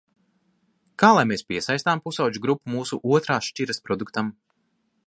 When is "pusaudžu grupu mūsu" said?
2.07-3.01